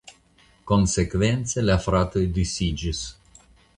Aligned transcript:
Konsekvence 0.71 1.65
la 1.69 1.75
fratoj 1.85 2.25
disiĝis. 2.39 3.03